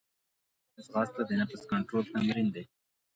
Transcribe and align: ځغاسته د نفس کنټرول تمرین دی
ځغاسته 0.85 1.21
د 1.29 1.31
نفس 1.41 1.61
کنټرول 1.71 2.03
تمرین 2.13 2.47
دی 2.55 2.63